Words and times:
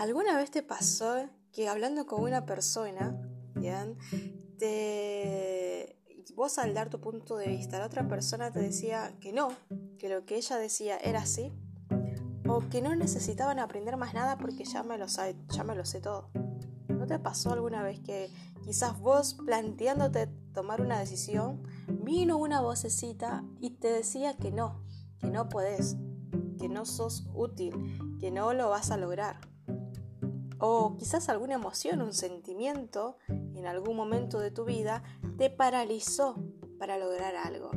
¿Alguna 0.00 0.34
vez 0.38 0.50
te 0.50 0.62
pasó 0.62 1.28
que 1.52 1.68
hablando 1.68 2.06
con 2.06 2.22
una 2.22 2.46
persona, 2.46 3.20
¿bien? 3.54 3.98
Te... 4.58 5.98
vos 6.34 6.56
al 6.56 6.72
dar 6.72 6.88
tu 6.88 7.02
punto 7.02 7.36
de 7.36 7.48
vista, 7.48 7.78
la 7.78 7.84
otra 7.84 8.08
persona 8.08 8.50
te 8.50 8.60
decía 8.60 9.14
que 9.20 9.34
no, 9.34 9.48
que 9.98 10.08
lo 10.08 10.24
que 10.24 10.36
ella 10.36 10.56
decía 10.56 10.96
era 10.96 11.20
así, 11.20 11.52
o 12.48 12.66
que 12.70 12.80
no 12.80 12.96
necesitaban 12.96 13.58
aprender 13.58 13.98
más 13.98 14.14
nada 14.14 14.38
porque 14.38 14.64
ya 14.64 14.82
me 14.82 14.96
lo, 14.96 15.04
ya 15.04 15.64
me 15.64 15.74
lo 15.74 15.84
sé 15.84 16.00
todo? 16.00 16.30
¿No 16.88 17.06
te 17.06 17.18
pasó 17.18 17.52
alguna 17.52 17.82
vez 17.82 18.00
que 18.00 18.30
quizás 18.64 18.98
vos 18.98 19.36
planteándote 19.44 20.28
tomar 20.54 20.80
una 20.80 20.98
decisión, 20.98 21.62
vino 21.88 22.38
una 22.38 22.62
vocecita 22.62 23.44
y 23.60 23.72
te 23.72 23.88
decía 23.88 24.38
que 24.38 24.50
no, 24.50 24.82
que 25.18 25.26
no 25.26 25.50
podés, 25.50 25.98
que 26.58 26.70
no 26.70 26.86
sos 26.86 27.28
útil, 27.34 27.74
que 28.18 28.30
no 28.30 28.54
lo 28.54 28.70
vas 28.70 28.90
a 28.90 28.96
lograr? 28.96 29.50
O 30.60 30.96
quizás 30.96 31.28
alguna 31.28 31.54
emoción, 31.54 32.02
un 32.02 32.12
sentimiento 32.12 33.16
en 33.28 33.66
algún 33.66 33.96
momento 33.96 34.38
de 34.38 34.50
tu 34.50 34.64
vida 34.64 35.02
te 35.36 35.50
paralizó 35.50 36.36
para 36.78 36.98
lograr 36.98 37.34
algo. 37.34 37.70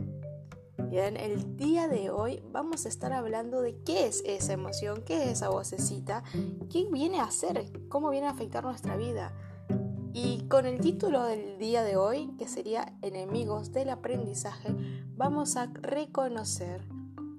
Bien, 0.89 1.17
el 1.17 1.57
día 1.57 1.87
de 1.87 2.11
hoy 2.11 2.43
vamos 2.51 2.85
a 2.85 2.89
estar 2.89 3.13
hablando 3.13 3.61
de 3.61 3.81
qué 3.83 4.05
es 4.05 4.21
esa 4.25 4.53
emoción, 4.53 5.03
qué 5.03 5.23
es 5.23 5.29
esa 5.29 5.49
vocecita, 5.49 6.23
qué 6.69 6.87
viene 6.91 7.19
a 7.19 7.23
hacer, 7.23 7.71
cómo 7.89 8.11
viene 8.11 8.27
a 8.27 8.31
afectar 8.31 8.63
nuestra 8.63 8.95
vida. 8.95 9.33
Y 10.13 10.47
con 10.47 10.67
el 10.67 10.79
título 10.79 11.23
del 11.23 11.57
día 11.57 11.83
de 11.83 11.97
hoy, 11.97 12.35
que 12.37 12.47
sería 12.47 12.95
Enemigos 13.01 13.71
del 13.71 13.89
aprendizaje, 13.89 14.75
vamos 15.15 15.57
a 15.57 15.71
reconocer, 15.81 16.85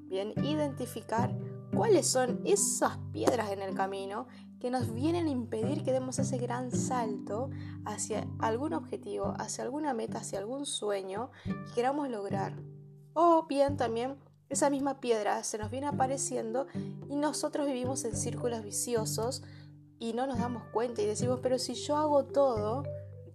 bien, 0.08 0.32
identificar 0.42 1.36
cuáles 1.74 2.06
son 2.06 2.40
esas 2.44 2.98
piedras 3.12 3.50
en 3.50 3.60
el 3.60 3.74
camino 3.74 4.26
que 4.60 4.70
nos 4.70 4.94
vienen 4.94 5.26
a 5.26 5.30
impedir 5.30 5.82
que 5.82 5.92
demos 5.92 6.18
ese 6.18 6.38
gran 6.38 6.70
salto 6.70 7.50
hacia 7.84 8.26
algún 8.38 8.72
objetivo, 8.72 9.34
hacia 9.38 9.64
alguna 9.64 9.92
meta, 9.92 10.18
hacia 10.18 10.38
algún 10.38 10.66
sueño 10.66 11.30
que 11.44 11.74
queramos 11.74 12.08
lograr. 12.08 12.54
O 13.12 13.46
bien 13.46 13.76
también 13.76 14.16
esa 14.48 14.70
misma 14.70 15.00
piedra 15.00 15.42
se 15.42 15.58
nos 15.58 15.70
viene 15.70 15.88
apareciendo 15.88 16.66
y 17.08 17.16
nosotros 17.16 17.66
vivimos 17.66 18.04
en 18.04 18.16
círculos 18.16 18.62
viciosos 18.62 19.42
y 19.98 20.12
no 20.12 20.26
nos 20.26 20.38
damos 20.38 20.62
cuenta 20.72 21.02
y 21.02 21.06
decimos, 21.06 21.40
pero 21.42 21.58
si 21.58 21.74
yo 21.74 21.96
hago 21.96 22.24
todo, 22.24 22.84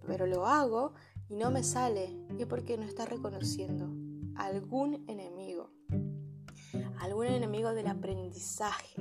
pero 0.06 0.26
lo 0.26 0.46
hago 0.46 0.94
y 1.28 1.36
no 1.36 1.50
me 1.50 1.62
sale, 1.62 2.16
es 2.38 2.46
porque 2.46 2.76
no 2.76 2.84
está 2.84 3.04
reconociendo 3.04 3.88
algún 4.34 5.04
enemigo, 5.08 5.70
algún 7.10 7.26
enemigo 7.26 7.74
del 7.74 7.88
aprendizaje, 7.88 8.94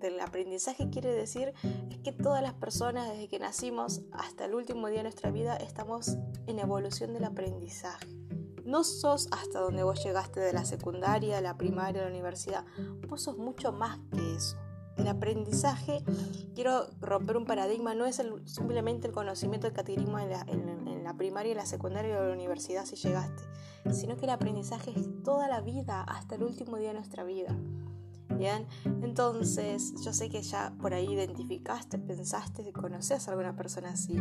del 0.00 0.20
aprendizaje 0.20 0.90
quiere 0.90 1.10
decir 1.10 1.54
es 1.90 1.98
que 1.98 2.12
todas 2.12 2.42
las 2.42 2.54
personas 2.54 3.08
desde 3.08 3.28
que 3.28 3.38
nacimos 3.38 4.02
hasta 4.12 4.44
el 4.44 4.54
último 4.54 4.88
día 4.88 4.98
de 4.98 5.04
nuestra 5.04 5.30
vida 5.30 5.56
estamos 5.56 6.16
en 6.46 6.58
evolución 6.58 7.14
del 7.14 7.24
aprendizaje. 7.24 8.06
No 8.64 8.84
sos 8.84 9.28
hasta 9.30 9.60
donde 9.60 9.84
vos 9.84 10.02
llegaste 10.04 10.40
de 10.40 10.52
la 10.52 10.64
secundaria, 10.64 11.40
la 11.40 11.56
primaria, 11.56 12.02
la 12.02 12.08
universidad. 12.08 12.64
Vos 13.08 13.22
sos 13.22 13.38
mucho 13.38 13.72
más 13.72 14.00
que 14.12 14.34
eso. 14.34 14.56
El 14.96 15.08
aprendizaje, 15.08 16.02
quiero 16.54 16.86
romper 17.00 17.36
un 17.36 17.44
paradigma, 17.44 17.94
no 17.94 18.06
es 18.06 18.20
simplemente 18.46 19.06
el 19.06 19.12
conocimiento 19.12 19.72
que 19.72 19.80
adquirimos 19.80 20.20
en 20.20 20.30
la, 20.30 20.40
en 20.48 21.04
la 21.04 21.14
primaria, 21.14 21.54
la 21.54 21.66
secundaria 21.66 22.18
o 22.18 22.24
la 22.24 22.32
universidad 22.32 22.84
si 22.86 22.96
llegaste, 22.96 23.42
sino 23.92 24.16
que 24.16 24.24
el 24.24 24.30
aprendizaje 24.30 24.92
es 24.94 25.08
toda 25.22 25.48
la 25.48 25.60
vida, 25.60 26.02
hasta 26.02 26.34
el 26.34 26.42
último 26.42 26.76
día 26.76 26.88
de 26.88 26.94
nuestra 26.94 27.24
vida. 27.24 27.56
Bien, 28.36 28.66
entonces 29.02 29.94
yo 30.04 30.12
sé 30.12 30.28
que 30.28 30.42
ya 30.42 30.74
por 30.80 30.92
ahí 30.92 31.12
identificaste, 31.12 31.98
pensaste, 31.98 32.70
conoces 32.72 33.26
a 33.26 33.30
alguna 33.30 33.56
persona 33.56 33.90
así. 33.90 34.20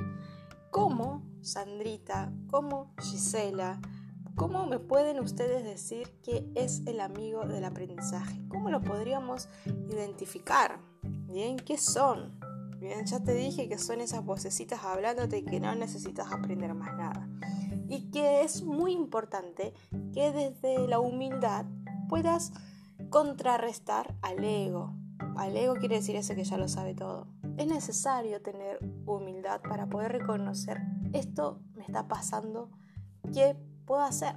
¿Cómo, 0.71 1.23
Sandrita, 1.41 2.31
cómo 2.49 2.93
Gisela, 3.01 3.81
cómo 4.35 4.67
me 4.67 4.79
pueden 4.79 5.19
ustedes 5.19 5.63
decir 5.63 6.09
que 6.21 6.49
es 6.55 6.81
el 6.85 7.01
amigo 7.01 7.45
del 7.45 7.65
aprendizaje? 7.65 8.41
¿Cómo 8.47 8.69
lo 8.69 8.81
podríamos 8.81 9.49
identificar? 9.89 10.79
Bien, 11.27 11.57
¿qué 11.57 11.77
son? 11.77 12.39
Bien, 12.85 13.03
ya 13.03 13.19
te 13.19 13.33
dije 13.33 13.67
que 13.67 13.79
son 13.79 13.99
esas 13.99 14.23
vocecitas 14.23 14.83
hablándote 14.83 15.43
que 15.43 15.59
no 15.59 15.73
necesitas 15.73 16.31
aprender 16.31 16.75
más 16.75 16.95
nada. 16.95 17.27
Y 17.89 18.11
que 18.11 18.43
es 18.43 18.61
muy 18.61 18.91
importante 18.91 19.73
que 20.13 20.31
desde 20.31 20.87
la 20.87 20.99
humildad 20.99 21.65
puedas 22.07 22.53
contrarrestar 23.09 24.15
al 24.21 24.43
ego. 24.43 24.93
Al 25.35 25.57
ego 25.57 25.73
quiere 25.77 25.95
decir 25.95 26.15
ese 26.15 26.35
que 26.35 26.43
ya 26.43 26.59
lo 26.59 26.67
sabe 26.67 26.93
todo. 26.93 27.27
Es 27.57 27.65
necesario 27.65 28.43
tener 28.43 28.77
humildad 29.07 29.61
para 29.63 29.87
poder 29.87 30.11
reconocer 30.11 30.79
esto 31.11 31.63
me 31.73 31.81
está 31.81 32.07
pasando, 32.07 32.69
¿qué 33.33 33.57
puedo 33.87 34.01
hacer? 34.01 34.35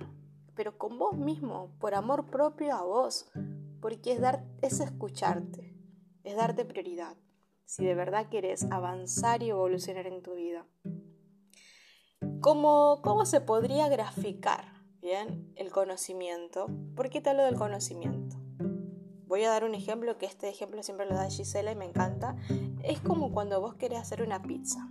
Pero 0.54 0.78
con 0.78 0.98
vos 0.98 1.18
mismo, 1.18 1.70
por 1.80 1.94
amor 1.94 2.30
propio 2.30 2.74
a 2.74 2.82
vos, 2.82 3.30
porque 3.82 4.12
es, 4.12 4.22
dar, 4.22 4.42
es 4.62 4.80
escucharte, 4.80 5.76
es 6.24 6.34
darte 6.34 6.64
prioridad, 6.64 7.14
si 7.68 7.84
de 7.84 7.94
verdad 7.94 8.28
quieres 8.30 8.64
avanzar 8.70 9.42
y 9.42 9.50
evolucionar 9.50 10.06
en 10.06 10.22
tu 10.22 10.34
vida. 10.34 10.66
¿Cómo, 12.40 13.02
cómo 13.02 13.26
se 13.26 13.42
podría 13.42 13.90
graficar 13.90 14.72
bien 15.02 15.52
el 15.54 15.70
conocimiento? 15.70 16.68
¿Por 16.96 17.10
qué 17.10 17.20
te 17.20 17.28
hablo 17.28 17.44
del 17.44 17.56
conocimiento? 17.56 18.38
Voy 19.26 19.44
a 19.44 19.50
dar 19.50 19.64
un 19.64 19.74
ejemplo 19.74 20.16
que 20.16 20.24
este 20.24 20.48
ejemplo 20.48 20.82
siempre 20.82 21.04
lo 21.04 21.14
da 21.14 21.28
Gisela 21.28 21.70
y 21.70 21.76
me 21.76 21.84
encanta. 21.84 22.36
Es 22.82 23.00
como 23.00 23.32
cuando 23.32 23.60
vos 23.60 23.74
querés 23.74 23.98
hacer 23.98 24.22
una 24.22 24.40
pizza. 24.40 24.88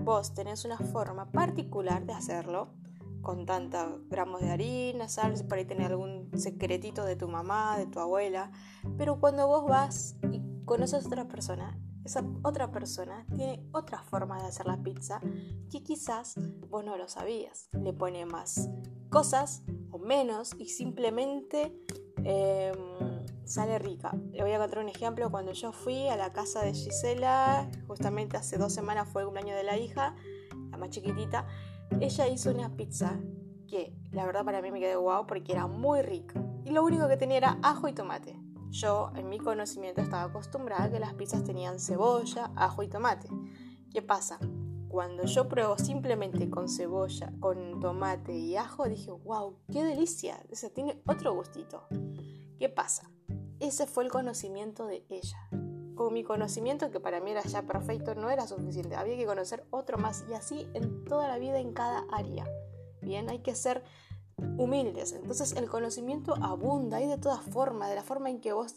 Vos 0.00 0.32
tenés 0.32 0.64
una 0.64 0.78
forma 0.78 1.30
particular 1.30 2.06
de 2.06 2.14
hacerlo, 2.14 2.72
con 3.20 3.44
tantos 3.44 4.08
gramos 4.08 4.40
de 4.40 4.48
harina, 4.48 5.10
sal, 5.10 5.34
por 5.46 5.58
ahí 5.58 5.66
tenés 5.66 5.88
algún 5.88 6.30
secretito 6.38 7.04
de 7.04 7.16
tu 7.16 7.28
mamá, 7.28 7.76
de 7.76 7.86
tu 7.86 8.00
abuela, 8.00 8.50
pero 8.96 9.20
cuando 9.20 9.46
vos 9.46 9.66
vas 9.66 10.16
y 10.32 10.40
conoces 10.64 11.04
a 11.04 11.06
otra 11.06 11.28
persona, 11.28 11.78
esa 12.08 12.24
otra 12.42 12.70
persona 12.70 13.26
tiene 13.36 13.62
otra 13.72 14.02
forma 14.02 14.40
de 14.40 14.48
hacer 14.48 14.66
la 14.66 14.82
pizza 14.82 15.20
que 15.70 15.82
quizás 15.82 16.34
vos 16.68 16.84
no 16.84 16.96
lo 16.96 17.08
sabías. 17.08 17.68
Le 17.72 17.92
pone 17.92 18.26
más 18.26 18.68
cosas 19.10 19.62
o 19.90 19.98
menos 19.98 20.54
y 20.58 20.66
simplemente... 20.66 21.72
Em, 22.24 23.08
sale 23.48 23.78
rica. 23.78 24.14
Le 24.32 24.42
voy 24.42 24.52
a 24.52 24.58
contar 24.58 24.80
un 24.80 24.88
ejemplo. 24.88 25.30
Cuando 25.30 25.52
yo 25.52 25.72
fui 25.72 26.08
a 26.08 26.16
la 26.16 26.32
casa 26.32 26.62
de 26.62 26.74
Gisela, 26.74 27.68
justamente 27.86 28.36
hace 28.36 28.58
dos 28.58 28.72
semanas 28.72 29.08
fue 29.08 29.22
el 29.22 29.26
cumpleaños 29.26 29.56
de 29.56 29.64
la 29.64 29.78
hija, 29.78 30.14
la 30.70 30.76
más 30.76 30.90
chiquitita, 30.90 31.46
ella 32.00 32.28
hizo 32.28 32.50
una 32.50 32.76
pizza 32.76 33.18
que 33.66 33.94
la 34.12 34.24
verdad 34.26 34.44
para 34.44 34.62
mí 34.62 34.70
me 34.70 34.80
quedó 34.80 35.00
guau 35.00 35.26
porque 35.26 35.52
era 35.52 35.66
muy 35.66 36.02
rica. 36.02 36.42
Y 36.64 36.70
lo 36.70 36.84
único 36.84 37.08
que 37.08 37.16
tenía 37.16 37.38
era 37.38 37.58
ajo 37.62 37.88
y 37.88 37.94
tomate. 37.94 38.38
Yo, 38.70 39.10
en 39.16 39.28
mi 39.28 39.38
conocimiento, 39.38 40.00
estaba 40.00 40.24
acostumbrada 40.24 40.84
a 40.84 40.90
que 40.90 41.00
las 41.00 41.14
pizzas 41.14 41.44
tenían 41.44 41.78
cebolla, 41.78 42.50
ajo 42.56 42.82
y 42.82 42.88
tomate. 42.88 43.28
¿Qué 43.92 44.02
pasa? 44.02 44.38
Cuando 44.88 45.24
yo 45.24 45.48
pruebo 45.48 45.76
simplemente 45.78 46.48
con 46.48 46.68
cebolla, 46.68 47.32
con 47.40 47.80
tomate 47.80 48.32
y 48.32 48.56
ajo, 48.56 48.88
dije, 48.88 49.10
wow, 49.10 49.56
qué 49.72 49.84
delicia. 49.84 50.42
O 50.50 50.70
tiene 50.70 51.02
otro 51.06 51.34
gustito. 51.34 51.86
¿Qué 52.58 52.68
pasa? 52.68 53.10
ese 53.60 53.86
fue 53.86 54.04
el 54.04 54.10
conocimiento 54.10 54.86
de 54.86 55.04
ella. 55.08 55.38
Con 55.94 56.14
mi 56.14 56.22
conocimiento, 56.22 56.90
que 56.90 57.00
para 57.00 57.20
mí 57.20 57.32
era 57.32 57.42
ya 57.42 57.62
perfecto, 57.62 58.14
no 58.14 58.30
era 58.30 58.46
suficiente. 58.46 58.94
Había 58.94 59.16
que 59.16 59.26
conocer 59.26 59.66
otro 59.70 59.98
más 59.98 60.24
y 60.30 60.34
así 60.34 60.68
en 60.74 61.04
toda 61.04 61.26
la 61.26 61.38
vida, 61.38 61.58
en 61.58 61.72
cada 61.72 62.04
área. 62.12 62.46
Bien, 63.02 63.28
hay 63.28 63.40
que 63.40 63.54
ser 63.54 63.82
humildes. 64.56 65.12
Entonces 65.12 65.52
el 65.52 65.68
conocimiento 65.68 66.34
abunda 66.42 67.00
y 67.00 67.06
de 67.06 67.18
todas 67.18 67.40
formas, 67.40 67.88
de 67.90 67.96
la 67.96 68.02
forma 68.02 68.30
en 68.30 68.40
que 68.40 68.52
vos 68.52 68.76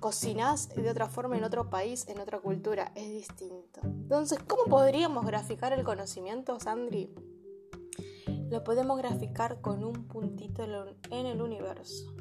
cocinás 0.00 0.68
de 0.70 0.90
otra 0.90 1.08
forma 1.08 1.38
en 1.38 1.44
otro 1.44 1.70
país, 1.70 2.08
en 2.08 2.18
otra 2.18 2.40
cultura, 2.40 2.92
es 2.96 3.08
distinto. 3.08 3.80
Entonces, 3.84 4.40
¿cómo 4.46 4.64
podríamos 4.64 5.24
graficar 5.24 5.72
el 5.72 5.84
conocimiento, 5.84 6.58
Sandri? 6.58 7.14
Lo 8.50 8.64
podemos 8.64 8.98
graficar 8.98 9.60
con 9.60 9.84
un 9.84 10.08
puntito 10.08 10.64
en 11.10 11.26
el 11.26 11.40
universo. 11.40 12.12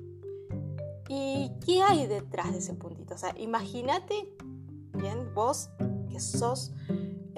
¿Y 1.10 1.52
qué 1.66 1.82
hay 1.82 2.08
detrás 2.08 2.54
de 2.54 2.60
ese 2.60 2.74
puntito? 2.76 3.16
O 3.16 3.18
sea, 3.18 3.34
imagínate, 3.38 4.34
bien, 4.94 5.34
vos 5.34 5.72
que 6.10 6.20
sos 6.20 6.72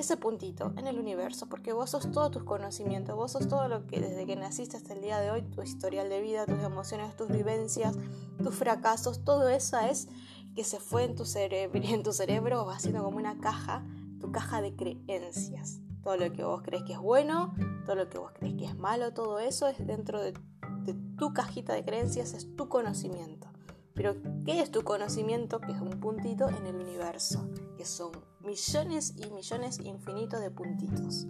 ese 0.03 0.17
puntito 0.17 0.73
en 0.75 0.87
el 0.87 0.99
universo, 0.99 1.47
porque 1.47 1.71
vos 1.71 1.89
sos 1.89 2.11
todos 2.11 2.29
tus 2.29 2.43
conocimientos, 2.43 3.15
vos 3.15 3.31
sos 3.31 3.47
todo 3.47 3.69
lo 3.69 3.87
que 3.87 4.01
desde 4.01 4.25
que 4.25 4.35
naciste 4.35 4.75
hasta 4.75 4.93
el 4.93 5.01
día 5.01 5.19
de 5.19 5.31
hoy, 5.31 5.43
tu 5.43 5.61
historial 5.61 6.09
de 6.09 6.21
vida, 6.21 6.45
tus 6.45 6.59
emociones, 6.59 7.15
tus 7.15 7.29
vivencias, 7.29 7.95
tus 8.37 8.53
fracasos, 8.53 9.23
todo 9.23 9.47
eso 9.47 9.79
es 9.79 10.09
que 10.55 10.65
se 10.65 10.81
fue 10.81 11.05
en 11.05 11.15
tu 11.15 11.25
cerebro, 11.25 11.79
en 11.83 12.03
tu 12.03 12.11
cerebro 12.11 12.69
haciendo 12.69 13.01
como 13.03 13.17
una 13.17 13.39
caja, 13.39 13.85
tu 14.19 14.31
caja 14.31 14.61
de 14.61 14.75
creencias. 14.75 15.79
Todo 16.03 16.17
lo 16.17 16.33
que 16.33 16.43
vos 16.43 16.61
crees 16.63 16.83
que 16.83 16.93
es 16.93 16.99
bueno, 16.99 17.55
todo 17.85 17.95
lo 17.95 18.09
que 18.09 18.17
vos 18.17 18.31
crees 18.33 18.55
que 18.55 18.65
es 18.65 18.75
malo, 18.75 19.13
todo 19.13 19.39
eso 19.39 19.67
es 19.67 19.87
dentro 19.87 20.21
de, 20.21 20.33
de 20.81 20.93
tu 21.17 21.31
cajita 21.31 21.73
de 21.73 21.85
creencias, 21.85 22.33
es 22.33 22.53
tu 22.57 22.67
conocimiento. 22.67 23.52
Pero, 23.93 24.15
¿qué 24.45 24.61
es 24.61 24.71
tu 24.71 24.83
conocimiento? 24.83 25.59
Que 25.59 25.71
es 25.71 25.79
un 25.79 25.99
puntito 25.99 26.49
en 26.49 26.65
el 26.65 26.75
universo, 26.75 27.47
que 27.77 27.85
son 27.85 28.11
millones 28.41 29.13
y 29.17 29.29
millones 29.31 29.79
infinitos 29.79 30.41
de 30.41 30.49
puntitos. 30.49 31.27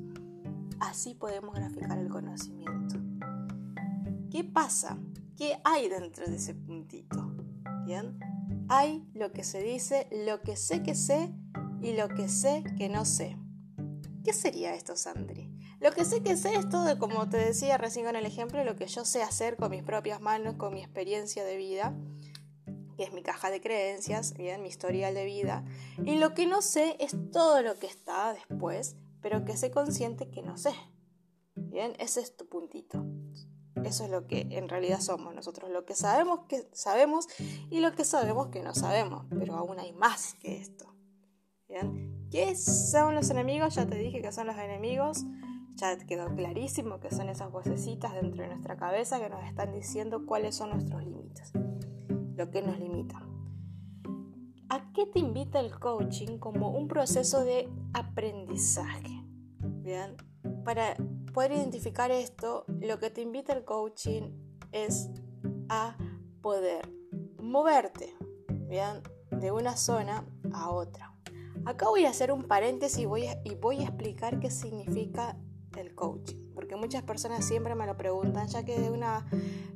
Así 0.79 1.13
podemos 1.13 1.55
graficar 1.55 1.97
el 1.97 2.09
conocimiento. 2.09 2.95
¿Qué 4.31 4.43
pasa? 4.43 4.97
¿Qué 5.37 5.59
hay 5.63 5.89
dentro 5.89 6.25
de 6.25 6.35
ese 6.37 6.55
puntito? 6.55 7.35
¿Bien? 7.85 8.17
Hay 8.69 9.07
lo 9.13 9.31
que 9.31 9.43
se 9.43 9.61
dice, 9.61 10.07
lo 10.25 10.41
que 10.41 10.55
sé 10.55 10.83
que 10.83 10.95
sé 10.95 11.33
y 11.81 11.93
lo 11.93 12.07
que 12.07 12.29
sé 12.29 12.63
que 12.77 12.87
no 12.89 13.05
sé. 13.05 13.37
¿Qué 14.23 14.31
sería 14.31 14.73
esto, 14.73 14.95
Sandri? 14.95 15.51
Lo 15.81 15.91
que 15.91 16.05
sé 16.05 16.23
que 16.23 16.37
sé 16.37 16.55
es 16.55 16.69
todo, 16.69 16.97
como 16.97 17.27
te 17.27 17.35
decía 17.35 17.77
recién 17.77 18.05
con 18.05 18.15
el 18.15 18.25
ejemplo, 18.25 18.63
lo 18.63 18.77
que 18.77 18.87
yo 18.87 19.03
sé 19.03 19.21
hacer 19.21 19.57
con 19.57 19.69
mis 19.69 19.83
propias 19.83 20.21
manos, 20.21 20.55
con 20.55 20.73
mi 20.73 20.79
experiencia 20.81 21.43
de 21.43 21.57
vida, 21.57 21.93
que 22.95 23.03
es 23.03 23.13
mi 23.13 23.23
caja 23.23 23.49
de 23.49 23.61
creencias, 23.61 24.33
bien, 24.33 24.61
mi 24.61 24.69
historial 24.69 25.13
de 25.13 25.25
vida. 25.25 25.65
Y 26.05 26.15
lo 26.17 26.33
que 26.33 26.45
no 26.45 26.61
sé 26.61 26.95
es 26.99 27.15
todo 27.31 27.61
lo 27.61 27.79
que 27.79 27.87
está 27.87 28.33
después, 28.33 28.95
pero 29.21 29.45
que 29.45 29.57
sé 29.57 29.71
consciente 29.71 30.29
que 30.29 30.41
no 30.41 30.57
sé. 30.57 30.71
Bien, 31.55 31.93
ese 31.99 32.21
es 32.21 32.35
tu 32.35 32.47
puntito. 32.47 33.05
Eso 33.83 34.05
es 34.05 34.09
lo 34.09 34.27
que 34.27 34.47
en 34.51 34.69
realidad 34.69 35.01
somos 35.01 35.33
nosotros, 35.35 35.69
lo 35.69 35.85
que 35.85 35.95
sabemos 35.95 36.41
que 36.47 36.69
sabemos 36.71 37.27
y 37.69 37.79
lo 37.79 37.93
que 37.93 38.05
sabemos 38.05 38.47
que 38.47 38.61
no 38.61 38.73
sabemos, 38.73 39.25
pero 39.29 39.55
aún 39.55 39.79
hay 39.79 39.91
más 39.93 40.35
que 40.35 40.57
esto. 40.57 40.93
¿Bien? 41.67 42.27
¿Qué 42.29 42.55
son 42.55 43.15
los 43.15 43.29
enemigos? 43.29 43.75
Ya 43.75 43.85
te 43.85 43.95
dije 43.95 44.21
que 44.21 44.31
son 44.31 44.47
los 44.47 44.57
enemigos, 44.57 45.25
ya 45.75 45.97
quedó 45.97 46.33
clarísimo 46.35 46.99
que 46.99 47.11
son 47.11 47.29
esas 47.29 47.51
vocecitas 47.51 48.13
dentro 48.13 48.43
de 48.43 48.49
nuestra 48.49 48.77
cabeza 48.77 49.19
que 49.19 49.29
nos 49.29 49.43
están 49.43 49.73
diciendo 49.73 50.25
cuáles 50.25 50.55
son 50.55 50.69
nuestros 50.69 51.03
límites, 51.03 51.51
lo 52.35 52.49
que 52.51 52.61
nos 52.61 52.79
limita. 52.79 53.21
¿A 54.69 54.91
qué 54.93 55.05
te 55.05 55.19
invita 55.19 55.59
el 55.59 55.77
coaching 55.79 56.39
como 56.39 56.71
un 56.71 56.87
proceso 56.87 57.43
de 57.43 57.69
aprendizaje? 57.93 59.23
Bien, 59.59 60.15
para 60.63 60.95
poder 61.33 61.51
identificar 61.51 62.11
esto, 62.11 62.65
lo 62.81 62.99
que 62.99 63.09
te 63.09 63.21
invita 63.21 63.53
el 63.53 63.65
coaching 63.65 64.31
es 64.71 65.09
a 65.69 65.95
poder 66.41 66.89
moverte, 67.39 68.15
bien, 68.67 69.03
de 69.31 69.51
una 69.51 69.77
zona 69.77 70.25
a 70.53 70.71
otra. 70.71 71.13
Acá 71.65 71.87
voy 71.87 72.05
a 72.05 72.09
hacer 72.09 72.31
un 72.31 72.43
paréntesis 72.43 72.99
y 72.99 73.05
voy 73.05 73.27
a, 73.27 73.41
y 73.45 73.55
voy 73.55 73.79
a 73.79 73.83
explicar 73.83 74.39
qué 74.39 74.49
significa 74.49 75.37
el 75.77 75.95
coaching, 75.95 76.42
muchas 76.83 77.03
personas 77.03 77.45
siempre 77.45 77.75
me 77.75 77.87
lo 77.87 77.95
preguntan, 77.95 78.49
ya 78.49 78.65
que 78.65 78.75
es 78.75 78.89
una 78.89 79.25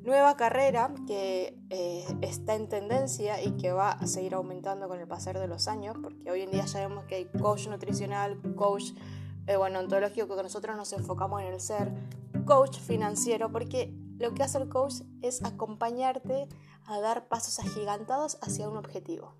nueva 0.04 0.36
carrera 0.36 0.94
que 1.08 1.58
eh, 1.70 2.06
está 2.20 2.56
en 2.56 2.68
tendencia 2.68 3.42
y 3.42 3.56
que 3.56 3.72
va 3.72 3.92
a 3.92 4.08
seguir 4.08 4.34
aumentando 4.34 4.90
con 4.90 5.00
el 5.00 5.08
pasar 5.08 5.40
de 5.40 5.48
los 5.48 5.70
años, 5.70 5.96
porque 6.02 6.30
hoy 6.30 6.42
en 6.42 6.52
día 6.52 6.66
ya 6.66 6.82
vemos 6.82 7.06
que 7.06 7.16
hay 7.16 7.26
coach 7.26 7.68
nutricional, 7.70 8.38
coach 8.58 8.92
eh, 9.48 9.56
bueno, 9.56 9.80
ontológico 9.80 10.36
que 10.36 10.44
nosotros 10.44 10.76
nos 10.76 10.92
enfocamos 10.92 11.42
en 11.42 11.48
el 11.54 11.62
ser, 11.62 11.94
coach 12.46 12.78
financiero, 12.78 13.54
porque 13.54 13.94
lo 14.20 14.34
que 14.34 14.44
hace 14.44 14.58
el 14.58 14.68
coach 14.68 14.96
es 15.22 15.42
acompañarte 15.46 16.50
a 16.88 17.00
dar 17.00 17.30
pasos 17.30 17.58
agigantados 17.60 18.38
hacia 18.42 18.68
un 18.68 18.76
objetivo, 18.76 19.34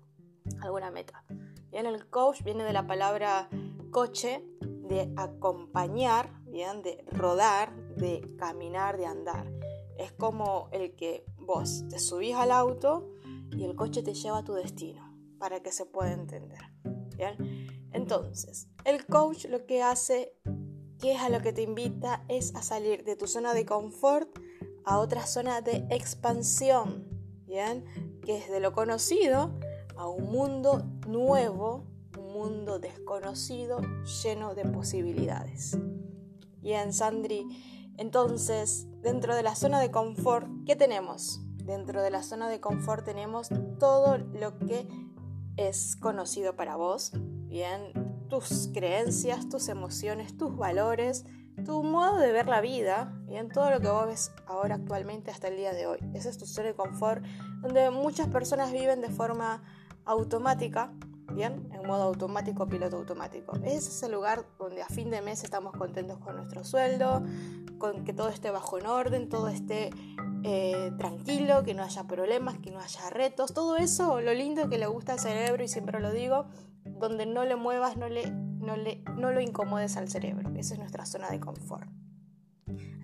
alguna 0.62 0.90
meta. 0.90 1.22
Bien, 1.70 1.84
el 1.84 2.08
coach 2.08 2.42
viene 2.44 2.64
de 2.64 2.72
la 2.72 2.86
palabra 2.86 3.50
coche, 3.90 4.42
de 4.88 5.12
acompañar, 5.16 6.32
bien, 6.46 6.82
de 6.82 7.04
rodar, 7.12 7.74
de 7.96 8.34
caminar, 8.38 8.96
de 8.96 9.06
andar. 9.06 9.52
Es 9.98 10.12
como 10.12 10.68
el 10.72 10.94
que 10.96 11.24
vos 11.36 11.84
te 11.88 11.98
subís 11.98 12.34
al 12.34 12.50
auto 12.50 13.14
y 13.50 13.64
el 13.64 13.74
coche 13.74 14.02
te 14.02 14.14
lleva 14.14 14.38
a 14.38 14.44
tu 14.44 14.54
destino, 14.54 15.14
para 15.38 15.60
que 15.60 15.72
se 15.72 15.86
pueda 15.86 16.12
entender. 16.12 16.60
Bien. 17.16 17.36
Entonces, 17.92 18.68
el 18.84 19.06
coach 19.06 19.46
lo 19.46 19.66
que 19.66 19.82
hace, 19.82 20.36
que 21.00 21.12
es 21.12 21.20
a 21.20 21.30
lo 21.30 21.40
que 21.40 21.52
te 21.52 21.62
invita, 21.62 22.24
es 22.28 22.54
a 22.54 22.62
salir 22.62 23.04
de 23.04 23.16
tu 23.16 23.26
zona 23.26 23.54
de 23.54 23.64
confort 23.64 24.28
a 24.84 24.98
otra 24.98 25.26
zona 25.26 25.60
de 25.60 25.86
expansión, 25.90 27.06
¿bien? 27.46 27.84
Que 28.22 28.38
es 28.38 28.50
de 28.50 28.60
lo 28.60 28.72
conocido 28.72 29.58
a 29.96 30.08
un 30.08 30.30
mundo 30.30 30.84
nuevo, 31.06 31.86
mundo 32.38 32.78
desconocido, 32.78 33.80
lleno 34.22 34.54
de 34.54 34.64
posibilidades. 34.64 35.76
Bien, 36.62 36.92
Sandri, 36.92 37.44
entonces, 37.96 38.86
dentro 39.02 39.34
de 39.34 39.42
la 39.42 39.56
zona 39.56 39.80
de 39.80 39.90
confort, 39.90 40.46
¿qué 40.64 40.76
tenemos? 40.76 41.40
Dentro 41.64 42.00
de 42.00 42.10
la 42.10 42.22
zona 42.22 42.48
de 42.48 42.60
confort 42.60 43.04
tenemos 43.04 43.48
todo 43.80 44.18
lo 44.18 44.56
que 44.58 44.86
es 45.56 45.96
conocido 45.96 46.54
para 46.54 46.76
vos, 46.76 47.12
bien, 47.48 48.26
tus 48.28 48.70
creencias, 48.72 49.48
tus 49.48 49.68
emociones, 49.68 50.36
tus 50.36 50.56
valores, 50.56 51.24
tu 51.64 51.82
modo 51.82 52.18
de 52.18 52.30
ver 52.30 52.46
la 52.46 52.60
vida, 52.60 53.20
bien, 53.26 53.48
todo 53.48 53.68
lo 53.70 53.80
que 53.80 53.88
vos 53.88 54.06
ves 54.06 54.30
ahora 54.46 54.76
actualmente 54.76 55.32
hasta 55.32 55.48
el 55.48 55.56
día 55.56 55.72
de 55.72 55.88
hoy. 55.88 55.98
Esa 56.14 56.28
es 56.28 56.38
tu 56.38 56.46
zona 56.46 56.68
de 56.68 56.74
confort, 56.76 57.24
donde 57.62 57.90
muchas 57.90 58.28
personas 58.28 58.70
viven 58.70 59.00
de 59.00 59.08
forma 59.08 59.64
automática, 60.04 60.92
en 61.46 61.86
modo 61.86 62.02
automático, 62.02 62.66
piloto 62.66 62.96
automático. 62.96 63.56
Ese 63.64 63.90
es 63.90 64.02
el 64.02 64.12
lugar 64.12 64.44
donde 64.58 64.82
a 64.82 64.88
fin 64.88 65.10
de 65.10 65.22
mes 65.22 65.44
estamos 65.44 65.72
contentos 65.72 66.18
con 66.18 66.36
nuestro 66.36 66.64
sueldo, 66.64 67.22
con 67.78 68.04
que 68.04 68.12
todo 68.12 68.28
esté 68.28 68.50
bajo 68.50 68.78
en 68.78 68.86
orden, 68.86 69.28
todo 69.28 69.48
esté 69.48 69.90
eh, 70.44 70.92
tranquilo, 70.98 71.62
que 71.64 71.74
no 71.74 71.82
haya 71.82 72.04
problemas, 72.04 72.58
que 72.58 72.70
no 72.70 72.80
haya 72.80 73.10
retos, 73.10 73.52
todo 73.52 73.76
eso, 73.76 74.20
lo 74.20 74.34
lindo 74.34 74.68
que 74.68 74.78
le 74.78 74.86
gusta 74.86 75.12
al 75.12 75.18
cerebro 75.18 75.62
y 75.62 75.68
siempre 75.68 76.00
lo 76.00 76.12
digo, 76.12 76.46
donde 76.84 77.26
no 77.26 77.44
le 77.44 77.56
muevas, 77.56 77.96
no, 77.96 78.08
le, 78.08 78.30
no, 78.30 78.76
le, 78.76 79.02
no 79.16 79.30
lo 79.30 79.40
incomodes 79.40 79.96
al 79.96 80.08
cerebro. 80.08 80.50
Esa 80.56 80.74
es 80.74 80.80
nuestra 80.80 81.06
zona 81.06 81.30
de 81.30 81.40
confort. 81.40 81.88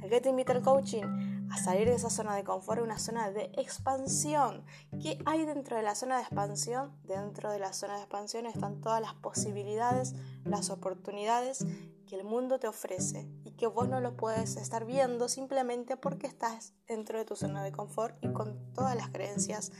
¿A 0.04 0.20
te 0.20 0.28
invita 0.28 0.60
coaching? 0.60 1.33
A 1.54 1.58
salir 1.58 1.86
de 1.86 1.94
esa 1.94 2.10
zona 2.10 2.34
de 2.34 2.42
confort, 2.42 2.82
una 2.82 2.98
zona 2.98 3.30
de 3.30 3.44
expansión. 3.56 4.64
¿Qué 5.00 5.22
hay 5.24 5.46
dentro 5.46 5.76
de 5.76 5.84
la 5.84 5.94
zona 5.94 6.16
de 6.16 6.22
expansión? 6.22 6.90
Dentro 7.04 7.52
de 7.52 7.60
la 7.60 7.72
zona 7.72 7.94
de 7.94 8.00
expansión 8.00 8.46
están 8.46 8.80
todas 8.80 9.00
las 9.00 9.14
posibilidades, 9.14 10.14
las 10.44 10.70
oportunidades 10.70 11.64
que 12.08 12.16
el 12.16 12.24
mundo 12.24 12.58
te 12.58 12.66
ofrece 12.66 13.28
y 13.44 13.52
que 13.52 13.68
vos 13.68 13.88
no 13.88 14.00
lo 14.00 14.16
puedes 14.16 14.56
estar 14.56 14.84
viendo 14.84 15.28
simplemente 15.28 15.96
porque 15.96 16.26
estás 16.26 16.74
dentro 16.88 17.18
de 17.18 17.24
tu 17.24 17.36
zona 17.36 17.62
de 17.62 17.70
confort 17.70 18.16
y 18.20 18.32
con 18.32 18.72
todas 18.72 18.96
las 18.96 19.10
creencias 19.10 19.70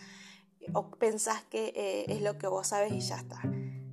o 0.75 0.91
pensás 0.93 1.43
que 1.43 1.73
eh, 1.75 2.05
es 2.09 2.23
lo 2.23 2.39
que 2.39 2.47
vos 2.47 2.69
sabes 2.69 2.93
y 2.93 3.01
ya 3.01 3.17
está 3.17 3.43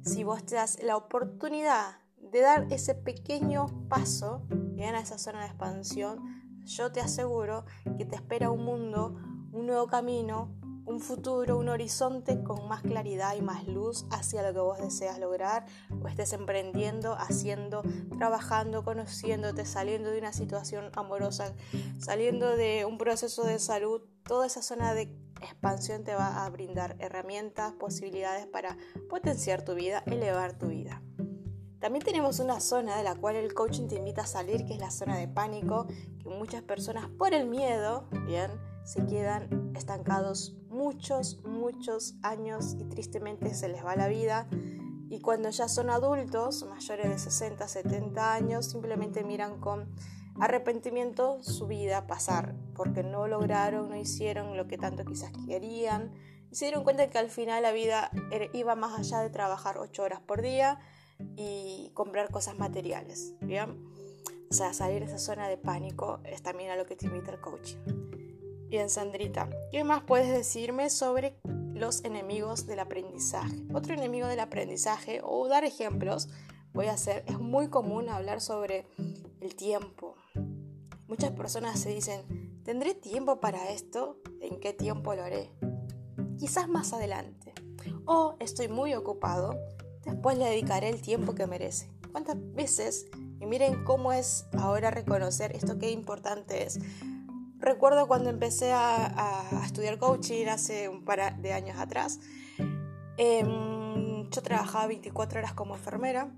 si 0.04 0.24
vos 0.24 0.46
te 0.46 0.56
das 0.56 0.82
la 0.84 0.98
oportunidad 0.98 1.98
de 2.18 2.42
dar 2.42 2.68
ese 2.72 2.96
pequeño 2.96 3.88
paso 3.90 4.44
bien, 4.50 4.96
a 4.96 5.00
esa 5.00 5.18
zona 5.18 5.42
de 5.42 5.48
expansión, 5.48 6.20
yo 6.66 6.92
te 6.92 7.02
aseguro 7.02 7.66
que 7.98 8.06
te 8.06 8.16
espera 8.16 8.50
un 8.50 8.64
mundo, 8.64 9.16
un 9.52 9.68
nuevo 9.68 9.88
camino, 9.88 10.56
un 10.86 11.00
futuro, 11.00 11.58
un 11.58 11.70
horizonte 11.70 12.44
con 12.44 12.68
más 12.68 12.82
claridad 12.82 13.36
y 13.36 13.42
más 13.42 13.68
luz 13.68 14.06
hacia 14.12 14.42
lo 14.44 14.54
que 14.54 14.60
vos 14.60 14.80
deseas 14.80 15.20
lograr 15.20 15.66
o 16.04 16.08
estés 16.08 16.34
emprendiendo, 16.34 17.14
haciendo, 17.14 17.84
trabajando, 18.18 18.84
conociéndote, 18.84 19.66
saliendo 19.66 20.12
de 20.12 20.20
una 20.20 20.34
situación 20.34 20.92
amorosa, 20.94 21.54
saliendo 22.00 22.58
de 22.58 22.86
un 22.86 22.98
proceso 22.98 23.44
de 23.44 23.60
salud, 23.60 24.02
toda 24.24 24.48
esa 24.48 24.62
zona 24.62 24.94
de 24.94 25.16
expansión 25.42 26.04
te 26.04 26.14
va 26.14 26.46
a 26.46 26.50
brindar 26.50 26.96
herramientas, 27.00 27.74
posibilidades 27.74 28.46
para 28.48 28.78
potenciar 29.10 29.64
tu 29.64 29.76
vida, 29.76 30.04
elevar 30.06 30.58
tu 30.58 30.68
vida. 30.68 31.01
También 31.82 32.06
tenemos 32.06 32.40
una 32.40 32.60
zona 32.60 32.96
de 32.96 33.04
la 33.04 33.16
cual 33.16 33.36
el 33.36 33.56
coaching 33.56 33.88
te 33.88 33.96
invita 33.96 34.22
a 34.22 34.28
salir, 34.28 34.68
que 34.68 34.76
es 34.76 34.80
la 34.80 34.92
zona 34.92 35.18
de 35.18 35.28
pánico, 35.28 35.88
que 36.22 36.30
muchas 36.30 36.62
personas 36.62 37.10
por 37.18 37.34
el 37.34 37.48
miedo, 37.48 38.08
bien, 38.28 38.52
se 38.84 39.04
quedan 39.08 39.74
estancados 39.76 40.56
muchos, 40.70 41.42
muchos 41.44 42.14
años 42.22 42.76
y 42.80 42.86
tristemente 42.86 43.56
se 43.56 43.68
les 43.68 43.84
va 43.84 43.96
la 43.96 44.08
vida. 44.08 44.48
Y 45.10 45.22
cuando 45.22 45.50
ya 45.50 45.68
son 45.68 45.90
adultos, 45.90 46.64
mayores 46.70 47.10
de 47.10 47.18
60, 47.18 47.68
70 47.68 48.32
años, 48.32 48.68
simplemente 48.68 49.24
miran 49.24 49.60
con 49.60 49.92
arrepentimiento 50.40 51.42
su 51.42 51.66
vida 51.66 52.06
pasar, 52.06 52.54
porque 52.76 53.02
no 53.02 53.28
lograron, 53.28 53.90
no 53.90 53.96
hicieron 53.96 54.56
lo 54.56 54.68
que 54.68 54.78
tanto 54.78 55.04
quizás 55.04 55.32
querían. 55.48 56.14
Y 56.52 56.56
se 56.56 56.66
dieron 56.66 56.84
cuenta 56.84 57.10
que 57.10 57.18
al 57.18 57.32
final 57.32 57.64
la 57.64 57.72
vida 57.72 58.12
iba 58.54 58.76
más 58.76 59.00
allá 59.00 59.22
de 59.22 59.32
trabajar 59.32 59.80
8 59.80 60.04
horas 60.04 60.22
por 60.22 60.44
día 60.44 60.80
y 61.36 61.92
comprar 61.94 62.30
cosas 62.32 62.58
materiales. 62.58 63.34
¿bien? 63.42 63.84
O 64.50 64.54
sea, 64.54 64.74
salir 64.74 65.00
de 65.00 65.06
esa 65.06 65.18
zona 65.18 65.48
de 65.48 65.58
pánico 65.58 66.20
es 66.26 66.42
también 66.42 66.72
a 66.72 66.76
lo 66.76 66.86
que 66.86 66.96
te 66.96 67.06
invita 67.06 67.32
el 67.32 67.42
coaching. 67.42 67.78
Bien, 68.68 68.90
Sandrita, 68.90 69.50
¿qué 69.72 69.84
más 69.84 70.04
puedes 70.04 70.30
decirme 70.30 70.90
sobre 70.90 71.36
los 71.46 72.04
enemigos 72.06 72.68
del 72.68 72.80
aprendizaje? 72.80 73.66
Otro 73.74 73.94
enemigo 73.94 74.28
del 74.28 74.40
aprendizaje, 74.40 75.20
o 75.24 75.48
dar 75.48 75.66
ejemplos, 75.66 76.30
voy 76.74 76.88
a 76.88 76.94
hacer, 76.94 77.24
es 77.28 77.38
muy 77.38 77.70
común 77.70 78.10
hablar 78.10 78.40
sobre 78.40 78.88
el 79.42 79.56
tiempo. 79.56 80.16
Muchas 81.08 81.32
personas 81.32 81.80
se 81.80 81.90
dicen, 81.90 82.62
¿tendré 82.64 82.94
tiempo 82.94 83.42
para 83.42 83.72
esto? 83.72 84.22
¿En 84.40 84.60
qué 84.60 84.72
tiempo 84.72 85.14
lo 85.16 85.24
haré? 85.24 85.52
quizás 86.42 86.68
más 86.68 86.92
adelante. 86.92 87.54
O 88.06 88.36
estoy 88.40 88.68
muy 88.68 88.96
ocupado, 88.96 89.60
después 90.06 90.38
le 90.38 90.46
dedicaré 90.46 90.90
el 90.90 91.02
tiempo 91.02 91.36
que 91.36 91.48
merece. 91.48 91.90
¿Cuántas 92.12 92.38
veces? 92.54 93.08
Y 93.40 93.46
miren 93.46 93.84
cómo 93.84 94.14
es 94.14 94.46
ahora 94.58 94.92
reconocer 94.92 95.56
esto 95.56 95.80
qué 95.80 95.92
importante 95.92 96.64
es. 96.64 96.80
Recuerdo 97.60 98.08
cuando 98.08 98.30
empecé 98.30 98.72
a, 98.74 99.62
estudiar 99.64 100.00
coaching 100.00 100.48
hace 100.48 100.90
un 100.90 101.06
par 101.06 101.38
de 101.38 101.54
años 101.54 101.78
atrás. 101.80 102.20
Em, 103.18 104.30
yo 104.30 104.42
trabajaba 104.42 104.88
24 104.88 105.40
horas 105.40 105.54
como 105.54 105.76
enfermera 105.76 106.32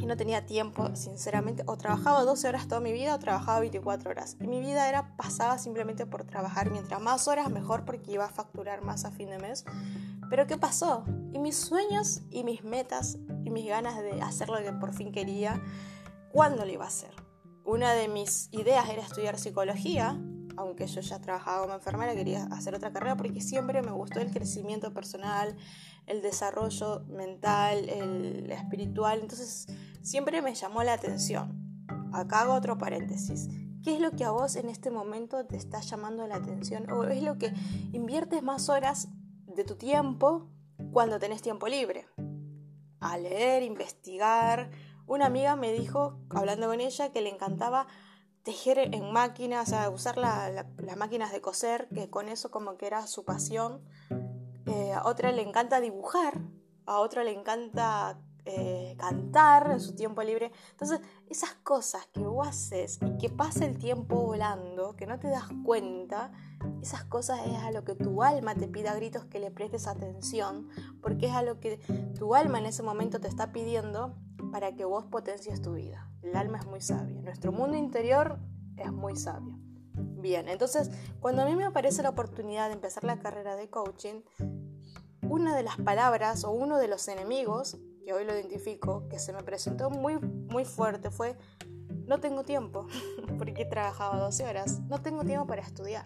y 0.00 0.06
no 0.06 0.16
tenía 0.16 0.44
tiempo, 0.44 0.94
sinceramente, 0.96 1.62
o 1.66 1.76
trabajaba 1.76 2.22
12 2.22 2.48
horas 2.48 2.68
toda 2.68 2.80
mi 2.80 2.92
vida 2.92 3.14
o 3.14 3.18
trabajaba 3.18 3.60
24 3.60 4.10
horas. 4.10 4.36
Y 4.40 4.46
mi 4.48 4.60
vida 4.60 4.88
era 4.88 5.16
pasada 5.16 5.58
simplemente 5.58 6.04
por 6.04 6.24
trabajar, 6.24 6.70
mientras 6.70 7.00
más 7.00 7.28
horas 7.28 7.50
mejor 7.50 7.84
porque 7.84 8.12
iba 8.12 8.24
a 8.24 8.28
facturar 8.28 8.82
más 8.82 9.04
a 9.04 9.12
fin 9.12 9.30
de 9.30 9.38
mes. 9.38 9.64
Pero 10.30 10.46
¿qué 10.46 10.56
pasó? 10.56 11.04
Y 11.32 11.38
mis 11.38 11.56
sueños 11.56 12.22
y 12.30 12.44
mis 12.44 12.64
metas 12.64 13.18
y 13.44 13.50
mis 13.50 13.66
ganas 13.66 14.00
de 14.02 14.22
hacer 14.22 14.48
lo 14.48 14.58
que 14.58 14.72
por 14.72 14.92
fin 14.94 15.12
quería, 15.12 15.62
¿cuándo 16.32 16.64
lo 16.64 16.72
iba 16.72 16.84
a 16.84 16.88
hacer? 16.88 17.14
Una 17.64 17.92
de 17.92 18.08
mis 18.08 18.48
ideas 18.52 18.88
era 18.88 19.02
estudiar 19.02 19.38
psicología, 19.38 20.20
aunque 20.56 20.86
yo 20.86 21.00
ya 21.00 21.20
trabajaba 21.20 21.62
como 21.62 21.74
enfermera, 21.74 22.14
quería 22.14 22.44
hacer 22.44 22.74
otra 22.74 22.92
carrera 22.92 23.16
porque 23.16 23.40
siempre 23.40 23.82
me 23.82 23.90
gustó 23.90 24.20
el 24.20 24.30
crecimiento 24.30 24.92
personal, 24.92 25.56
el 26.06 26.22
desarrollo 26.22 27.04
mental, 27.08 27.88
el 27.88 28.50
espiritual, 28.50 29.20
entonces 29.20 29.66
siempre 30.02 30.42
me 30.42 30.54
llamó 30.54 30.82
la 30.82 30.92
atención. 30.92 31.86
Acá 32.12 32.42
hago 32.42 32.54
otro 32.54 32.78
paréntesis. 32.78 33.48
¿Qué 33.82 33.94
es 33.94 34.00
lo 34.00 34.12
que 34.12 34.24
a 34.24 34.30
vos 34.30 34.56
en 34.56 34.68
este 34.68 34.90
momento 34.90 35.44
te 35.44 35.56
está 35.56 35.80
llamando 35.80 36.26
la 36.26 36.36
atención? 36.36 36.90
¿O 36.90 37.04
es 37.04 37.22
lo 37.22 37.36
que 37.38 37.52
inviertes 37.92 38.42
más 38.42 38.68
horas 38.68 39.08
de 39.54 39.64
tu 39.64 39.76
tiempo 39.76 40.48
cuando 40.92 41.18
tenés 41.18 41.42
tiempo 41.42 41.68
libre? 41.68 42.06
A 43.00 43.18
leer, 43.18 43.62
investigar. 43.62 44.70
Una 45.06 45.26
amiga 45.26 45.56
me 45.56 45.72
dijo, 45.72 46.18
hablando 46.30 46.68
con 46.68 46.80
ella, 46.80 47.12
que 47.12 47.20
le 47.20 47.30
encantaba 47.30 47.86
tejer 48.42 48.78
en 48.78 49.12
máquinas, 49.12 49.72
o 49.72 49.90
usar 49.90 50.18
las 50.18 50.96
máquinas 50.96 51.32
de 51.32 51.40
coser, 51.40 51.88
que 51.94 52.10
con 52.10 52.28
eso 52.28 52.50
como 52.50 52.76
que 52.76 52.86
era 52.86 53.06
su 53.06 53.24
pasión. 53.24 53.82
Eh, 54.66 54.92
a 54.92 55.06
otra 55.06 55.32
le 55.32 55.42
encanta 55.42 55.80
dibujar, 55.80 56.40
a 56.86 56.98
otra 56.98 57.24
le 57.24 57.32
encanta 57.32 58.18
eh, 58.46 58.94
cantar 58.98 59.70
en 59.70 59.80
su 59.80 59.94
tiempo 59.94 60.22
libre. 60.22 60.52
Entonces, 60.72 61.00
esas 61.28 61.54
cosas 61.62 62.06
que 62.12 62.20
vos 62.20 62.46
haces 62.46 62.98
y 63.02 63.16
que 63.16 63.30
pasa 63.30 63.64
el 63.64 63.78
tiempo 63.78 64.16
volando, 64.16 64.96
que 64.96 65.06
no 65.06 65.18
te 65.18 65.28
das 65.28 65.48
cuenta, 65.64 66.30
esas 66.82 67.04
cosas 67.04 67.40
es 67.46 67.58
a 67.58 67.70
lo 67.70 67.84
que 67.84 67.94
tu 67.94 68.22
alma 68.22 68.54
te 68.54 68.68
pide 68.68 68.88
a 68.88 68.94
gritos 68.94 69.24
que 69.24 69.38
le 69.38 69.50
prestes 69.50 69.86
atención, 69.86 70.68
porque 71.00 71.26
es 71.26 71.32
a 71.32 71.42
lo 71.42 71.58
que 71.58 71.78
tu 72.18 72.34
alma 72.34 72.58
en 72.58 72.66
ese 72.66 72.82
momento 72.82 73.18
te 73.18 73.28
está 73.28 73.50
pidiendo 73.50 74.14
para 74.52 74.74
que 74.74 74.84
vos 74.84 75.06
potencies 75.06 75.62
tu 75.62 75.72
vida. 75.72 76.10
El 76.22 76.36
alma 76.36 76.58
es 76.58 76.66
muy 76.66 76.82
sabia, 76.82 77.22
nuestro 77.22 77.50
mundo 77.50 77.76
interior 77.78 78.38
es 78.76 78.92
muy 78.92 79.16
sabio. 79.16 79.58
Bien, 79.94 80.48
entonces 80.48 80.90
cuando 81.20 81.42
a 81.42 81.46
mí 81.46 81.56
me 81.56 81.64
aparece 81.64 82.02
la 82.02 82.10
oportunidad 82.10 82.68
de 82.68 82.74
empezar 82.74 83.04
la 83.04 83.18
carrera 83.18 83.56
de 83.56 83.70
coaching, 83.70 84.20
una 85.22 85.56
de 85.56 85.62
las 85.62 85.76
palabras 85.78 86.44
o 86.44 86.50
uno 86.50 86.78
de 86.78 86.88
los 86.88 87.08
enemigos, 87.08 87.78
que 88.04 88.12
hoy 88.12 88.24
lo 88.24 88.34
identifico, 88.34 89.08
que 89.08 89.18
se 89.18 89.32
me 89.32 89.42
presentó 89.42 89.90
muy, 89.90 90.18
muy 90.18 90.64
fuerte 90.64 91.10
fue, 91.10 91.36
no 92.06 92.20
tengo 92.20 92.44
tiempo, 92.44 92.86
porque 93.38 93.64
trabajaba 93.64 94.18
12 94.18 94.46
horas, 94.46 94.80
no 94.88 95.00
tengo 95.00 95.24
tiempo 95.24 95.46
para 95.46 95.62
estudiar. 95.62 96.04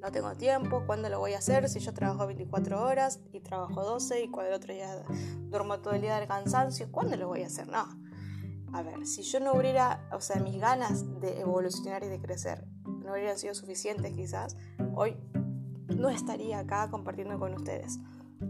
No 0.00 0.12
tengo 0.12 0.34
tiempo, 0.34 0.84
¿cuándo 0.86 1.08
lo 1.08 1.18
voy 1.18 1.32
a 1.32 1.38
hacer? 1.38 1.66
Si 1.70 1.80
yo 1.80 1.94
trabajo 1.94 2.26
24 2.26 2.82
horas 2.82 3.20
y 3.32 3.40
trabajo 3.40 3.82
12 3.82 4.24
y 4.24 4.30
cuando 4.30 4.50
el 4.50 4.56
otro 4.56 4.74
día 4.74 5.02
duermo 5.48 5.80
todo 5.80 5.94
el 5.94 6.02
día 6.02 6.18
del 6.18 6.28
cansancio, 6.28 6.92
¿cuándo 6.92 7.16
lo 7.16 7.26
voy 7.26 7.42
a 7.42 7.46
hacer? 7.46 7.66
No. 7.68 7.86
A 8.74 8.82
ver, 8.82 9.06
si 9.06 9.22
yo 9.22 9.40
no 9.40 9.54
hubiera, 9.54 10.06
o 10.12 10.20
sea, 10.20 10.42
mis 10.42 10.60
ganas 10.60 11.20
de 11.20 11.40
evolucionar 11.40 12.04
y 12.04 12.08
de 12.08 12.20
crecer 12.20 12.66
no 12.84 13.12
hubieran 13.12 13.38
sido 13.38 13.54
suficientes 13.54 14.12
quizás, 14.12 14.56
hoy 14.94 15.16
no 15.88 16.10
estaría 16.10 16.58
acá 16.58 16.90
compartiendo 16.90 17.38
con 17.38 17.54
ustedes. 17.54 17.98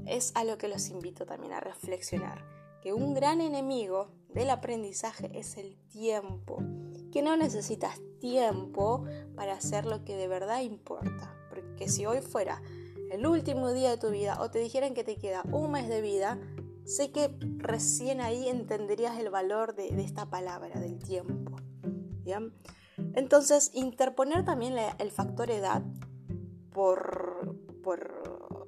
Es 0.06 0.32
a 0.34 0.44
lo 0.44 0.58
que 0.58 0.68
los 0.68 0.88
invito 0.88 1.26
también 1.26 1.52
a 1.52 1.60
reflexionar, 1.60 2.44
que 2.82 2.92
un 2.92 3.14
gran 3.14 3.40
enemigo 3.40 4.10
del 4.34 4.50
aprendizaje 4.50 5.30
es 5.38 5.56
el 5.56 5.76
tiempo, 5.88 6.58
que 7.12 7.22
no 7.22 7.36
necesitas 7.36 8.00
tiempo 8.18 9.04
para 9.36 9.54
hacer 9.54 9.86
lo 9.86 10.04
que 10.04 10.16
de 10.16 10.28
verdad 10.28 10.60
importa, 10.60 11.34
porque 11.48 11.88
si 11.88 12.06
hoy 12.06 12.20
fuera 12.20 12.60
el 13.10 13.26
último 13.26 13.70
día 13.72 13.90
de 13.90 13.98
tu 13.98 14.10
vida 14.10 14.40
o 14.40 14.50
te 14.50 14.58
dijeran 14.58 14.94
que 14.94 15.04
te 15.04 15.16
queda 15.16 15.42
un 15.52 15.70
mes 15.70 15.88
de 15.88 16.00
vida, 16.00 16.38
sé 16.84 17.12
que 17.12 17.30
recién 17.58 18.20
ahí 18.20 18.48
entenderías 18.48 19.18
el 19.18 19.30
valor 19.30 19.74
de, 19.74 19.88
esta 20.02 20.28
palabra, 20.30 20.80
del 20.80 20.98
tiempo. 20.98 21.56
Entonces, 23.14 23.70
interponer 23.74 24.44
también 24.44 24.74
el 24.98 25.10
factor 25.10 25.50
edad 25.50 25.82
por, 26.72 27.56
por 27.82 28.23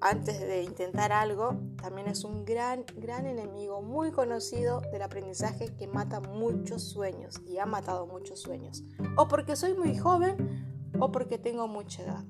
antes 0.08 0.40
de 0.40 0.62
intentar 0.62 1.12
algo 1.12 1.56
también 1.80 2.06
es 2.06 2.24
un 2.24 2.44
gran, 2.44 2.84
gran 2.96 3.26
enemigo 3.26 3.82
muy 3.82 4.12
conocido 4.12 4.80
del 4.92 5.02
aprendizaje 5.02 5.74
que 5.76 5.88
mata 5.88 6.20
muchos 6.20 6.90
sueños 6.90 7.40
y 7.44 7.58
ha 7.58 7.66
matado 7.66 8.06
muchos 8.06 8.40
sueños. 8.40 8.84
O 9.16 9.26
porque 9.26 9.56
soy 9.56 9.74
muy 9.74 9.96
joven 9.96 10.92
o 11.00 11.10
porque 11.10 11.38
tengo 11.38 11.66
mucha 11.66 12.02
edad. 12.02 12.24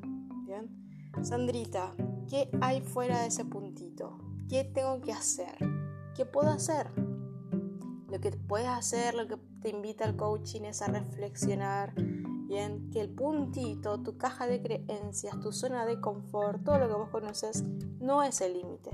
¿Bien? 0.47 0.71
Sandrita, 1.23 1.95
¿qué 2.28 2.50
hay 2.61 2.80
fuera 2.80 3.21
de 3.21 3.28
ese 3.28 3.45
puntito? 3.45 4.18
¿Qué 4.49 4.64
tengo 4.64 5.00
que 5.00 5.12
hacer? 5.12 5.56
¿Qué 6.14 6.25
puedo 6.25 6.50
hacer? 6.50 6.90
Lo 8.09 8.21
que 8.21 8.30
puedes 8.30 8.68
hacer, 8.68 9.14
lo 9.14 9.26
que 9.26 9.37
te 9.61 9.68
invita 9.68 10.04
al 10.04 10.16
coaching 10.16 10.62
es 10.62 10.80
a 10.80 10.87
reflexionar, 10.87 11.95
bien, 12.46 12.90
que 12.90 13.00
el 13.00 13.10
puntito, 13.10 14.02
tu 14.02 14.16
caja 14.16 14.46
de 14.46 14.62
creencias, 14.62 15.38
tu 15.40 15.52
zona 15.52 15.84
de 15.84 16.00
confort, 16.00 16.64
todo 16.64 16.78
lo 16.78 16.88
que 16.88 16.94
vos 16.94 17.10
conoces, 17.10 17.64
no 18.00 18.22
es 18.22 18.40
el 18.40 18.54
límite. 18.54 18.90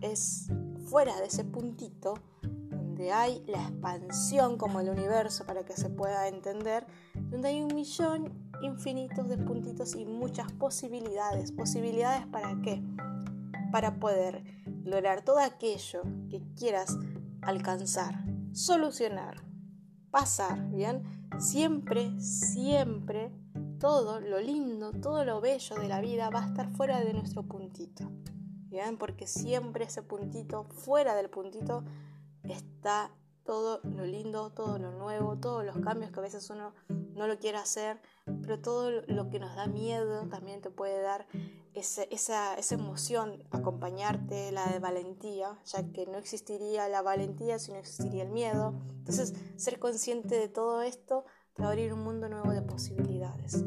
Es 0.00 0.48
fuera 0.86 1.16
de 1.20 1.26
ese 1.26 1.44
puntito 1.44 2.14
donde 2.42 3.12
hay 3.12 3.42
la 3.46 3.62
expansión 3.62 4.56
como 4.56 4.80
el 4.80 4.88
universo 4.88 5.44
para 5.44 5.64
que 5.64 5.74
se 5.74 5.90
pueda 5.90 6.28
entender, 6.28 6.86
donde 7.14 7.48
hay 7.48 7.62
un 7.62 7.74
millón 7.74 8.32
infinitos 8.62 9.28
de 9.28 9.38
puntitos 9.38 9.94
y 9.94 10.04
muchas 10.04 10.50
posibilidades. 10.52 11.52
¿Posibilidades 11.52 12.26
para 12.26 12.60
qué? 12.62 12.82
Para 13.72 13.98
poder 14.00 14.44
lograr 14.84 15.22
todo 15.22 15.38
aquello 15.38 16.02
que 16.28 16.42
quieras 16.56 16.98
alcanzar, 17.42 18.24
solucionar, 18.52 19.42
pasar, 20.10 20.70
¿bien? 20.70 21.02
Siempre, 21.40 22.20
siempre, 22.20 23.32
todo 23.78 24.20
lo 24.20 24.40
lindo, 24.40 24.92
todo 24.92 25.24
lo 25.24 25.40
bello 25.40 25.76
de 25.76 25.88
la 25.88 26.02
vida 26.02 26.28
va 26.28 26.44
a 26.44 26.46
estar 26.46 26.70
fuera 26.72 27.00
de 27.00 27.14
nuestro 27.14 27.42
puntito, 27.42 28.10
¿bien? 28.68 28.98
Porque 28.98 29.26
siempre 29.26 29.86
ese 29.86 30.02
puntito, 30.02 30.64
fuera 30.64 31.14
del 31.14 31.30
puntito, 31.30 31.82
está 32.42 33.10
todo 33.46 33.80
lo 33.84 34.04
lindo, 34.04 34.50
todo 34.50 34.78
lo 34.78 34.92
nuevo, 34.92 35.38
todos 35.38 35.64
los 35.64 35.78
cambios 35.78 36.12
que 36.12 36.20
a 36.20 36.22
veces 36.22 36.50
uno 36.50 36.74
no 37.14 37.26
lo 37.26 37.38
quiere 37.38 37.56
hacer, 37.56 38.02
pero 38.42 38.60
todo 38.60 38.90
lo 39.08 39.30
que 39.30 39.38
nos 39.38 39.56
da 39.56 39.66
miedo 39.66 40.28
también 40.28 40.60
te 40.60 40.68
puede 40.68 41.00
dar 41.00 41.26
esa, 41.74 42.56
emoción, 42.70 43.44
acompañarte, 43.50 44.52
la 44.52 44.66
de 44.66 44.78
valentía, 44.78 45.58
ya 45.64 45.90
que 45.92 46.06
no 46.06 46.18
existiría 46.18 46.88
la 46.88 47.02
valentía 47.02 47.58
si 47.58 47.72
no 47.72 47.78
existiría 47.78 48.24
el 48.24 48.30
miedo. 48.30 48.74
Entonces, 48.98 49.34
ser 49.56 49.78
consciente 49.78 50.36
de 50.36 50.48
todo 50.48 50.82
esto 50.82 51.24
te 51.54 51.62
va 51.62 51.68
abrir 51.68 51.92
un 51.92 52.02
mundo 52.02 52.28
nuevo 52.28 52.50
de 52.50 52.62
posibilidades. 52.62 53.64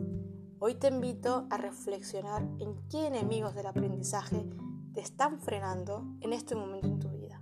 Hoy 0.59 0.75
te 0.75 0.87
invito 0.87 1.47
a 1.49 1.57
reflexionar 1.57 2.43
en 2.59 2.87
qué 2.89 3.07
enemigos 3.07 3.55
del 3.55 3.67
aprendizaje 3.67 4.45
te 4.93 5.01
están 5.01 5.39
frenando 5.39 6.05
en 6.21 6.33
este 6.33 6.55
momento 6.55 6.87
en 6.87 6.99
tu 6.99 7.09
vida. 7.09 7.41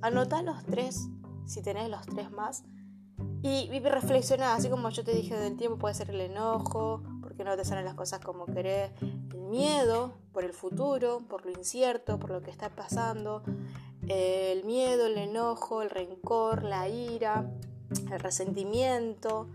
Anota 0.00 0.42
los 0.42 0.64
tres, 0.64 1.08
si 1.46 1.62
tenés 1.62 1.90
los 1.90 2.06
tres 2.06 2.30
más, 2.30 2.64
y, 3.42 3.70
y 3.72 3.80
reflexiona, 3.80 4.54
así 4.54 4.68
como 4.68 4.88
yo 4.90 5.04
te 5.04 5.14
dije 5.14 5.36
del 5.36 5.56
tiempo, 5.56 5.78
puede 5.78 5.94
ser 5.94 6.10
el 6.10 6.20
enojo, 6.20 7.02
porque 7.36 7.50
no 7.50 7.56
te 7.56 7.66
salen 7.66 7.84
las 7.84 7.94
cosas 7.94 8.20
como 8.20 8.46
querés, 8.46 8.90
el 9.02 9.42
miedo 9.42 10.14
por 10.32 10.42
el 10.44 10.54
futuro, 10.54 11.20
por 11.28 11.44
lo 11.44 11.50
incierto, 11.50 12.18
por 12.18 12.30
lo 12.30 12.42
que 12.42 12.50
está 12.50 12.70
pasando, 12.70 13.42
el 14.08 14.64
miedo, 14.64 15.06
el 15.06 15.18
enojo, 15.18 15.82
el 15.82 15.90
rencor, 15.90 16.62
la 16.62 16.88
ira, 16.88 17.50
el 18.10 18.20
resentimiento, 18.20 19.48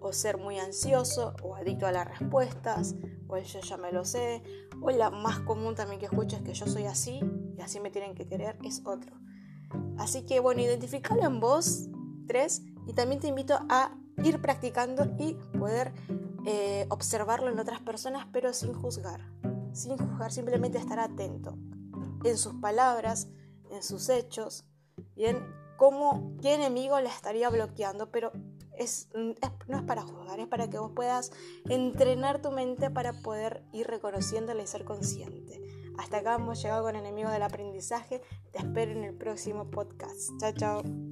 o 0.00 0.12
ser 0.12 0.36
muy 0.36 0.58
ansioso 0.58 1.34
o 1.44 1.54
adicto 1.54 1.86
a 1.86 1.92
las 1.92 2.08
respuestas, 2.08 2.96
o 3.28 3.36
el 3.36 3.44
yo 3.44 3.60
ya 3.60 3.76
me 3.76 3.92
lo 3.92 4.04
sé, 4.04 4.42
o 4.80 4.90
la 4.90 5.10
más 5.10 5.38
común 5.40 5.76
también 5.76 6.00
que 6.00 6.06
escucho 6.06 6.34
es 6.36 6.42
que 6.42 6.54
yo 6.54 6.66
soy 6.66 6.86
así 6.86 7.20
y 7.56 7.60
así 7.60 7.78
me 7.78 7.90
tienen 7.90 8.16
que 8.16 8.26
querer, 8.26 8.58
es 8.64 8.82
otro. 8.84 9.14
Así 9.96 10.22
que 10.26 10.40
bueno, 10.40 10.60
identificalo 10.60 11.24
en 11.24 11.38
vos, 11.38 11.88
tres, 12.26 12.62
y 12.88 12.94
también 12.94 13.20
te 13.20 13.28
invito 13.28 13.60
a 13.68 13.94
ir 14.24 14.40
practicando 14.42 15.04
y 15.18 15.34
poder 15.56 15.92
eh, 16.46 16.86
observarlo 16.90 17.50
en 17.50 17.58
otras 17.58 17.80
personas, 17.80 18.26
pero 18.32 18.52
sin 18.52 18.72
juzgar. 18.72 19.20
sin 19.72 19.96
juzgar, 19.96 20.32
simplemente 20.32 20.78
estar 20.78 21.00
atento 21.00 21.56
en 22.24 22.36
sus 22.36 22.54
palabras, 22.54 23.28
en 23.70 23.82
sus 23.82 24.08
hechos, 24.10 24.66
y 25.16 25.26
en 25.26 25.38
cómo, 25.76 26.36
qué 26.40 26.54
enemigo 26.54 27.00
le 27.00 27.08
estaría 27.08 27.48
bloqueando, 27.48 28.10
pero 28.10 28.32
es, 28.76 29.08
no 29.14 29.76
es 29.76 29.82
para 29.82 30.02
juzgar, 30.02 30.40
es 30.40 30.46
para 30.46 30.70
que 30.70 30.78
vos 30.78 30.92
puedas 30.94 31.30
entrenar 31.68 32.40
tu 32.40 32.50
mente 32.50 32.90
para 32.90 33.12
poder 33.12 33.64
ir 33.72 33.86
reconociéndole 33.86 34.62
y 34.62 34.66
ser 34.66 34.84
consciente. 34.84 35.60
Hasta 35.98 36.18
acá 36.18 36.36
hemos 36.36 36.62
llegado 36.62 36.84
con 36.84 36.96
Enemigos 36.96 37.32
del 37.32 37.42
Aprendizaje. 37.42 38.22
Te 38.50 38.58
espero 38.58 38.92
en 38.92 39.04
el 39.04 39.14
próximo 39.14 39.70
podcast. 39.70 40.30
Chao, 40.40 40.52
chao. 40.52 41.11